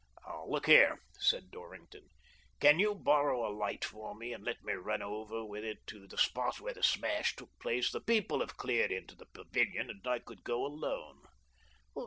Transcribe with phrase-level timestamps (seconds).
[0.47, 2.09] "Look here," said Dorrington,"
[2.59, 6.07] can you borrow a light for me, and let me run over with it to
[6.07, 7.91] the spot where the smash took place?
[7.91, 11.21] The people have cleared into the pavilion, and I could go alone."